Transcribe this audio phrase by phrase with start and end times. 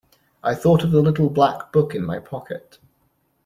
[0.43, 2.79] I thought of the little black book in my pocket!